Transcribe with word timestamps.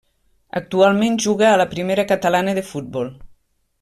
Actualment 0.59 1.19
juga 1.25 1.51
a 1.51 1.59
la 1.63 1.67
Primera 1.75 2.07
Catalana 2.13 2.57
de 2.61 2.65
Futbol. 2.71 3.13